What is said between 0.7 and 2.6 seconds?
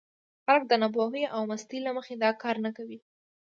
ناپوهۍ او مستۍ له مخې دا کار